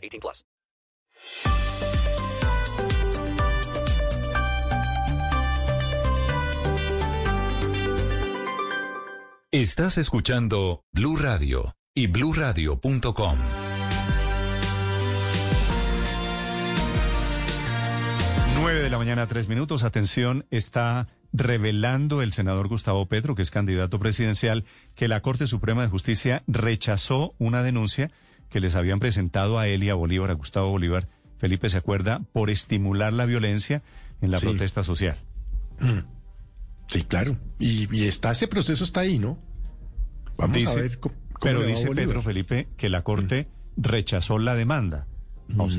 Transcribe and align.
18 0.00 0.20
plus. 0.20 0.44
Estás 9.52 9.98
escuchando 9.98 10.84
Blue 10.92 11.16
Radio 11.16 11.74
y 11.92 12.06
BlueRadio.com. 12.06 13.36
9 18.60 18.82
de 18.82 18.90
la 18.90 18.98
mañana, 18.98 19.26
tres 19.26 19.48
minutos. 19.48 19.82
Atención, 19.82 20.46
está 20.50 21.08
revelando 21.32 22.22
el 22.22 22.32
senador 22.32 22.68
Gustavo 22.68 23.06
Petro, 23.06 23.34
que 23.34 23.42
es 23.42 23.50
candidato 23.50 23.98
presidencial, 23.98 24.64
que 24.94 25.08
la 25.08 25.20
Corte 25.22 25.48
Suprema 25.48 25.82
de 25.82 25.88
Justicia 25.88 26.44
rechazó 26.46 27.34
una 27.38 27.64
denuncia 27.64 28.12
que 28.50 28.60
les 28.60 28.74
habían 28.74 28.98
presentado 29.00 29.58
a 29.58 29.66
él 29.68 29.82
y 29.84 29.90
a 29.90 29.94
Bolívar, 29.94 30.30
a 30.30 30.34
Gustavo 30.34 30.70
Bolívar, 30.70 31.08
Felipe 31.38 31.68
se 31.68 31.78
acuerda, 31.78 32.20
por 32.32 32.50
estimular 32.50 33.12
la 33.12 33.24
violencia 33.24 33.82
en 34.20 34.30
la 34.30 34.38
Sí. 34.40 34.46
protesta 34.46 34.82
social. 34.84 35.16
Sí, 36.86 37.02
claro. 37.04 37.38
Y, 37.58 37.88
y 37.96 38.06
está 38.08 38.32
ese 38.32 38.48
proceso 38.48 38.84
está 38.84 39.00
ahí, 39.00 39.18
¿no? 39.18 39.38
Vamos 40.36 40.56
Dice- 40.56 40.72
a 40.78 40.82
ver 40.82 40.98
cómo, 40.98 41.14
cómo 41.14 41.38
Pero 41.40 41.62
dice 41.62 41.86
Bolívar. 41.86 42.08
Pedro 42.08 42.22
Felipe 42.22 42.68
que 42.76 42.88
la 42.90 43.02
Corte 43.02 43.48
rechazó 43.76 44.38
la 44.38 44.54
demanda. 44.54 45.06
Vamos, 45.48 45.78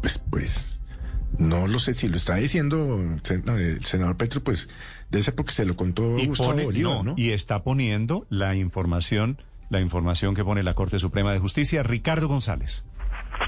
Pues, 0.00 0.18
pues, 0.18 0.80
no 1.38 1.66
lo 1.66 1.78
sé 1.78 1.94
si 1.94 2.08
lo 2.08 2.16
está 2.16 2.36
diciendo 2.36 3.00
el 3.24 3.84
senador 3.84 4.16
Petro, 4.16 4.42
pues 4.42 4.68
debe 5.10 5.22
ser 5.22 5.34
porque 5.34 5.52
se 5.52 5.64
lo 5.64 5.76
contó 5.76 6.18
y, 6.18 6.26
Gustavo 6.26 6.50
pone- 6.50 6.64
Bolívar, 6.64 6.92
no, 6.96 7.02
¿no? 7.02 7.14
y 7.16 7.30
está 7.30 7.62
poniendo 7.62 8.26
la 8.30 8.54
información, 8.56 9.38
la 9.72 9.80
información 9.80 10.34
que 10.34 10.44
pone 10.44 10.62
la 10.62 10.74
Corte 10.74 10.98
Suprema 10.98 11.32
de 11.32 11.38
Justicia, 11.38 11.82
Ricardo 11.82 12.28
González. 12.28 12.84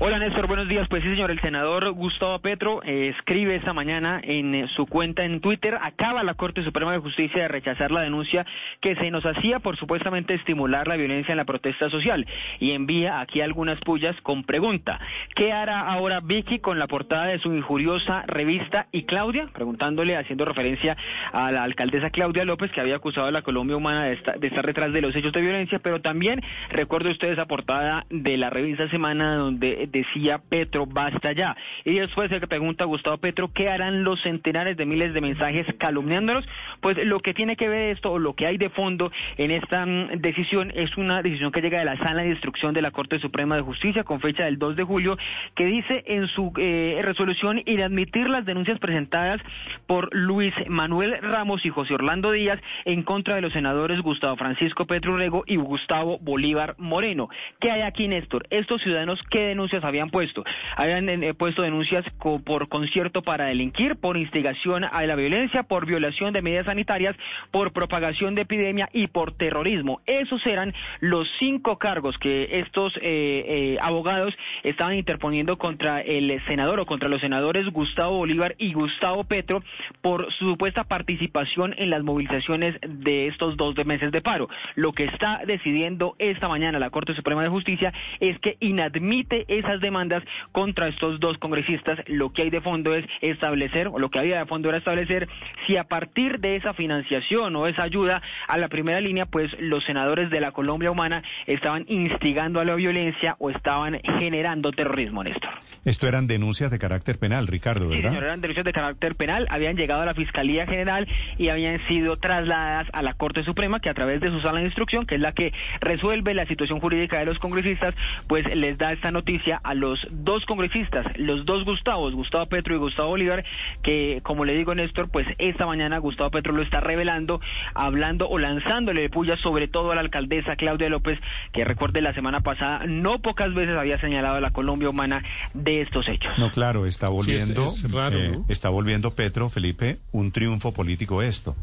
Hola 0.00 0.18
Néstor, 0.18 0.48
buenos 0.48 0.68
días. 0.68 0.88
Pues 0.88 1.02
sí, 1.04 1.08
señor, 1.10 1.30
el 1.30 1.38
senador 1.40 1.92
Gustavo 1.92 2.38
Petro 2.40 2.82
eh, 2.84 3.12
escribe 3.16 3.54
esta 3.54 3.72
mañana 3.72 4.20
en 4.22 4.54
eh, 4.54 4.66
su 4.74 4.86
cuenta 4.86 5.24
en 5.24 5.40
Twitter, 5.40 5.78
acaba 5.80 6.24
la 6.24 6.34
Corte 6.34 6.64
Suprema 6.64 6.92
de 6.92 6.98
Justicia 6.98 7.42
de 7.42 7.48
rechazar 7.48 7.92
la 7.92 8.00
denuncia 8.00 8.44
que 8.80 8.96
se 8.96 9.10
nos 9.12 9.24
hacía 9.24 9.60
por 9.60 9.76
supuestamente 9.76 10.34
estimular 10.34 10.88
la 10.88 10.96
violencia 10.96 11.32
en 11.32 11.36
la 11.38 11.44
protesta 11.44 11.90
social 11.90 12.26
y 12.58 12.72
envía 12.72 13.20
aquí 13.20 13.40
algunas 13.40 13.78
pullas 13.80 14.16
con 14.22 14.42
pregunta. 14.42 14.98
¿Qué 15.36 15.52
hará 15.52 15.80
ahora 15.80 16.20
Vicky 16.20 16.58
con 16.58 16.78
la 16.78 16.88
portada 16.88 17.26
de 17.26 17.38
su 17.38 17.54
injuriosa 17.54 18.24
revista 18.26 18.88
y 18.90 19.04
Claudia? 19.04 19.46
Preguntándole, 19.52 20.16
haciendo 20.16 20.44
referencia 20.44 20.96
a 21.32 21.52
la 21.52 21.62
alcaldesa 21.62 22.10
Claudia 22.10 22.44
López 22.44 22.72
que 22.72 22.80
había 22.80 22.96
acusado 22.96 23.28
a 23.28 23.32
la 23.32 23.42
Colombia 23.42 23.76
Humana 23.76 24.04
de, 24.04 24.14
esta- 24.14 24.32
de 24.32 24.48
estar 24.48 24.66
detrás 24.66 24.92
de 24.92 25.00
los 25.02 25.14
hechos 25.14 25.32
de 25.32 25.40
violencia, 25.40 25.78
pero 25.78 26.00
también 26.00 26.40
recuerde 26.70 27.10
usted 27.12 27.28
esa 27.32 27.46
portada 27.46 28.06
de 28.10 28.36
la 28.36 28.50
revista 28.50 28.88
Semana 28.90 29.36
donde 29.36 29.73
decía 29.90 30.38
Petro, 30.38 30.86
basta 30.86 31.32
ya. 31.32 31.56
Y 31.84 31.94
después 31.94 32.30
se 32.30 32.40
pregunta 32.40 32.84
Gustavo 32.84 33.18
Petro, 33.18 33.50
¿qué 33.52 33.68
harán 33.68 34.04
los 34.04 34.20
centenares 34.22 34.76
de 34.76 34.86
miles 34.86 35.14
de 35.14 35.20
mensajes 35.20 35.66
calumniándolos? 35.78 36.46
Pues 36.80 36.96
lo 37.04 37.20
que 37.20 37.34
tiene 37.34 37.56
que 37.56 37.68
ver 37.68 37.90
esto, 37.90 38.12
o 38.12 38.18
lo 38.18 38.34
que 38.34 38.46
hay 38.46 38.58
de 38.58 38.70
fondo 38.70 39.10
en 39.36 39.50
esta 39.50 39.86
mm, 39.86 40.20
decisión, 40.20 40.72
es 40.74 40.96
una 40.96 41.22
decisión 41.22 41.52
que 41.52 41.60
llega 41.60 41.78
de 41.78 41.84
la 41.84 41.98
sala 41.98 42.22
de 42.22 42.30
instrucción 42.30 42.74
de 42.74 42.82
la 42.82 42.90
Corte 42.90 43.18
Suprema 43.18 43.56
de 43.56 43.62
Justicia 43.62 44.04
con 44.04 44.20
fecha 44.20 44.44
del 44.44 44.58
2 44.58 44.76
de 44.76 44.84
julio, 44.84 45.18
que 45.54 45.66
dice 45.66 46.02
en 46.06 46.26
su 46.28 46.52
eh, 46.58 47.00
resolución 47.02 47.62
inadmitir 47.66 48.28
las 48.28 48.44
denuncias 48.44 48.78
presentadas 48.78 49.40
por 49.86 50.14
Luis 50.14 50.54
Manuel 50.68 51.18
Ramos 51.20 51.64
y 51.64 51.70
José 51.70 51.94
Orlando 51.94 52.30
Díaz 52.30 52.60
en 52.84 53.02
contra 53.02 53.34
de 53.36 53.40
los 53.40 53.52
senadores 53.52 54.00
Gustavo 54.00 54.36
Francisco 54.36 54.86
Petro 54.86 55.16
Rego 55.16 55.44
y 55.46 55.56
Gustavo 55.56 56.18
Bolívar 56.18 56.74
Moreno. 56.78 57.28
¿Qué 57.60 57.70
hay 57.70 57.82
aquí, 57.82 58.08
Néstor? 58.08 58.46
Estos 58.50 58.82
ciudadanos, 58.82 59.20
¿qué 59.30 59.54
denuncias 59.64 59.84
habían 59.84 60.10
puesto? 60.10 60.44
Habían 60.76 61.08
eh, 61.08 61.34
puesto 61.34 61.62
denuncias 61.62 62.04
por 62.44 62.68
concierto 62.68 63.22
para 63.22 63.46
delinquir, 63.46 63.96
por 63.96 64.16
instigación 64.16 64.84
a 64.84 65.02
la 65.06 65.16
violencia, 65.16 65.62
por 65.62 65.86
violación 65.86 66.32
de 66.32 66.42
medidas 66.42 66.66
sanitarias, 66.66 67.16
por 67.50 67.72
propagación 67.72 68.34
de 68.34 68.42
epidemia 68.42 68.88
y 68.92 69.06
por 69.06 69.32
terrorismo. 69.32 70.00
Esos 70.06 70.44
eran 70.46 70.74
los 71.00 71.28
cinco 71.38 71.78
cargos 71.78 72.18
que 72.18 72.58
estos 72.58 72.94
eh, 72.96 73.00
eh, 73.02 73.78
abogados 73.80 74.34
estaban 74.62 74.94
interponiendo 74.94 75.56
contra 75.56 76.00
el 76.00 76.42
senador 76.46 76.80
o 76.80 76.86
contra 76.86 77.08
los 77.08 77.20
senadores 77.20 77.68
Gustavo 77.70 78.18
Bolívar 78.18 78.54
y 78.58 78.72
Gustavo 78.74 79.24
Petro 79.24 79.62
por 80.02 80.30
su 80.32 80.50
supuesta 80.50 80.84
participación 80.84 81.74
en 81.78 81.90
las 81.90 82.02
movilizaciones 82.02 82.76
de 82.86 83.28
estos 83.28 83.56
dos 83.56 83.74
meses 83.86 84.12
de 84.12 84.20
paro. 84.20 84.48
Lo 84.74 84.92
que 84.92 85.04
está 85.04 85.40
decidiendo 85.46 86.16
esta 86.18 86.48
mañana 86.48 86.78
la 86.78 86.90
Corte 86.90 87.14
Suprema 87.14 87.42
de 87.42 87.48
Justicia 87.48 87.92
es 88.20 88.38
que 88.40 88.56
inadmite 88.60 89.44
esas 89.58 89.80
demandas 89.80 90.22
contra 90.52 90.88
estos 90.88 91.20
dos 91.20 91.38
congresistas. 91.38 91.98
Lo 92.06 92.32
que 92.32 92.42
hay 92.42 92.50
de 92.50 92.60
fondo 92.60 92.94
es 92.94 93.04
establecer, 93.20 93.88
o 93.88 93.98
lo 93.98 94.10
que 94.10 94.18
había 94.18 94.38
de 94.38 94.46
fondo 94.46 94.68
era 94.68 94.78
establecer 94.78 95.28
si 95.66 95.76
a 95.76 95.84
partir 95.84 96.40
de 96.40 96.56
esa 96.56 96.74
financiación 96.74 97.56
o 97.56 97.66
esa 97.66 97.82
ayuda 97.82 98.22
a 98.48 98.58
la 98.58 98.68
primera 98.68 99.00
línea, 99.00 99.26
pues 99.26 99.50
los 99.60 99.84
senadores 99.84 100.30
de 100.30 100.40
la 100.40 100.52
Colombia 100.52 100.90
Humana 100.90 101.22
estaban 101.46 101.84
instigando 101.88 102.60
a 102.60 102.64
la 102.64 102.74
violencia 102.74 103.36
o 103.38 103.50
estaban 103.50 104.00
generando 104.18 104.72
terrorismo, 104.72 105.22
Néstor. 105.24 105.50
Esto 105.84 106.08
eran 106.08 106.26
denuncias 106.26 106.70
de 106.70 106.78
carácter 106.78 107.18
penal, 107.18 107.46
Ricardo, 107.46 107.88
Sí, 107.90 107.96
¿verdad? 107.96 108.10
señor, 108.10 108.24
eran 108.24 108.40
denuncias 108.40 108.64
de 108.64 108.72
carácter 108.72 109.14
penal, 109.14 109.46
habían 109.50 109.76
llegado 109.76 110.00
a 110.02 110.06
la 110.06 110.14
Fiscalía 110.14 110.66
General 110.66 111.06
y 111.36 111.48
habían 111.48 111.86
sido 111.86 112.16
trasladadas 112.16 112.88
a 112.92 113.02
la 113.02 113.14
Corte 113.14 113.44
Suprema, 113.44 113.80
que 113.80 113.90
a 113.90 113.94
través 113.94 114.20
de 114.20 114.30
su 114.30 114.40
sala 114.40 114.60
de 114.60 114.66
instrucción, 114.66 115.06
que 115.06 115.16
es 115.16 115.20
la 115.20 115.32
que 115.32 115.52
resuelve 115.80 116.32
la 116.34 116.46
situación 116.46 116.80
jurídica 116.80 117.18
de 117.18 117.26
los 117.26 117.38
congresistas, 117.38 117.94
pues 118.26 118.46
les 118.54 118.78
da 118.78 118.92
esta 118.92 119.10
noticia 119.10 119.43
a 119.52 119.74
los 119.74 120.06
dos 120.10 120.46
congresistas, 120.46 121.06
los 121.18 121.44
dos 121.44 121.64
Gustavos, 121.64 122.14
Gustavo 122.14 122.46
Petro 122.46 122.74
y 122.74 122.78
Gustavo 122.78 123.10
Bolívar, 123.10 123.44
que 123.82 124.20
como 124.22 124.44
le 124.44 124.54
digo 124.54 124.74
Néstor, 124.74 125.08
pues 125.08 125.26
esta 125.38 125.66
mañana 125.66 125.98
Gustavo 125.98 126.30
Petro 126.30 126.52
lo 126.52 126.62
está 126.62 126.80
revelando, 126.80 127.40
hablando 127.74 128.28
o 128.28 128.38
lanzándole 128.38 129.02
de 129.02 129.10
puya 129.10 129.36
sobre 129.36 129.68
todo 129.68 129.92
a 129.92 129.94
la 129.94 130.00
alcaldesa 130.00 130.56
Claudia 130.56 130.88
López, 130.88 131.18
que 131.52 131.64
recuerde 131.64 132.00
la 132.00 132.14
semana 132.14 132.40
pasada 132.40 132.84
no 132.86 133.20
pocas 133.20 133.52
veces 133.54 133.76
había 133.76 134.00
señalado 134.00 134.36
a 134.36 134.40
la 134.40 134.50
Colombia 134.50 134.88
humana 134.88 135.22
de 135.52 135.82
estos 135.82 136.08
hechos. 136.08 136.32
No, 136.38 136.50
claro, 136.50 136.86
está 136.86 137.08
volviendo, 137.08 137.66
es 137.66 137.90
raro, 137.90 138.18
eh, 138.18 138.30
¿no? 138.30 138.44
está 138.48 138.68
volviendo 138.68 139.14
Petro, 139.14 139.50
Felipe, 139.50 139.98
un 140.12 140.32
triunfo 140.32 140.72
político 140.72 141.22
esto. 141.22 141.56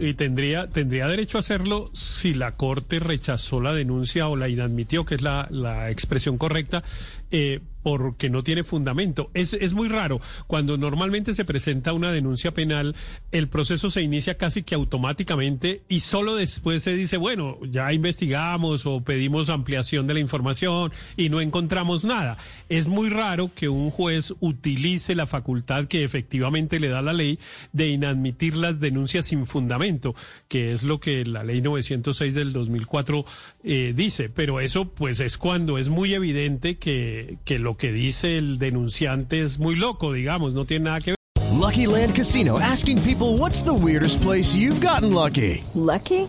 Y 0.00 0.14
tendría, 0.14 0.68
tendría 0.68 1.08
derecho 1.08 1.38
a 1.38 1.40
hacerlo 1.40 1.90
si 1.92 2.34
la 2.34 2.52
Corte 2.52 2.98
rechazó 2.98 3.60
la 3.60 3.72
denuncia 3.72 4.28
o 4.28 4.36
la 4.36 4.48
inadmitió, 4.48 5.04
que 5.04 5.16
es 5.16 5.22
la, 5.22 5.48
la 5.50 5.90
expresión 5.90 6.38
correcta, 6.38 6.82
eh, 7.30 7.60
porque 7.88 8.28
no 8.28 8.42
tiene 8.42 8.64
fundamento. 8.64 9.30
Es, 9.32 9.54
es 9.54 9.72
muy 9.72 9.88
raro. 9.88 10.20
Cuando 10.46 10.76
normalmente 10.76 11.32
se 11.32 11.46
presenta 11.46 11.94
una 11.94 12.12
denuncia 12.12 12.50
penal, 12.50 12.94
el 13.32 13.48
proceso 13.48 13.88
se 13.88 14.02
inicia 14.02 14.36
casi 14.36 14.62
que 14.62 14.74
automáticamente 14.74 15.84
y 15.88 16.00
solo 16.00 16.36
después 16.36 16.82
se 16.82 16.92
dice, 16.92 17.16
bueno, 17.16 17.56
ya 17.70 17.90
investigamos 17.94 18.84
o 18.84 19.00
pedimos 19.00 19.48
ampliación 19.48 20.06
de 20.06 20.12
la 20.12 20.20
información 20.20 20.92
y 21.16 21.30
no 21.30 21.40
encontramos 21.40 22.04
nada. 22.04 22.36
Es 22.68 22.88
muy 22.88 23.08
raro 23.08 23.52
que 23.54 23.70
un 23.70 23.90
juez 23.90 24.34
utilice 24.40 25.14
la 25.14 25.26
facultad 25.26 25.86
que 25.86 26.04
efectivamente 26.04 26.80
le 26.80 26.88
da 26.88 27.00
la 27.00 27.14
ley 27.14 27.38
de 27.72 27.88
inadmitir 27.88 28.54
las 28.54 28.78
denuncias 28.80 29.24
sin 29.24 29.46
fundamento, 29.46 30.14
que 30.48 30.72
es 30.72 30.82
lo 30.82 31.00
que 31.00 31.24
la 31.24 31.42
ley 31.42 31.62
906 31.62 32.34
del 32.34 32.52
2004 32.52 33.24
eh, 33.64 33.94
dice. 33.96 34.28
Pero 34.28 34.60
eso 34.60 34.90
pues 34.90 35.20
es 35.20 35.38
cuando 35.38 35.78
es 35.78 35.88
muy 35.88 36.12
evidente 36.12 36.76
que, 36.76 37.38
que 37.46 37.58
lo 37.58 37.77
que 37.78 37.92
dice 37.92 38.36
el 38.36 38.58
denunciante 38.58 39.42
es 39.42 39.58
muy 39.58 39.76
loco, 39.76 40.12
digamos, 40.12 40.52
no 40.52 40.66
tiene 40.66 40.86
nada 40.86 41.00
que 41.00 41.12
ver. 41.12 41.18
Lucky 41.58 41.86
Land 41.86 42.14
Casino 42.14 42.58
asking 42.58 43.00
people 43.02 43.38
what's 43.38 43.62
the 43.62 43.72
weirdest 43.72 44.20
place 44.20 44.54
you've 44.54 44.80
gotten 44.80 45.12
lucky? 45.12 45.64
Lucky? 45.74 46.28